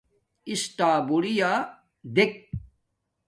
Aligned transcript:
اِسٹݳبرِیݳ 0.49 1.51
دݵک. 2.15 2.33